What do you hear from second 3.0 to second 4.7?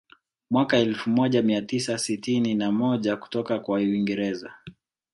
kutoka kwa Uingereza